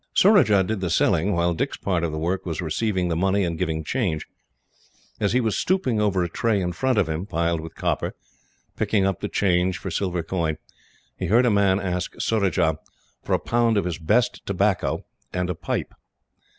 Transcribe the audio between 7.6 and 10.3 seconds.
with copper, picking up the change for silver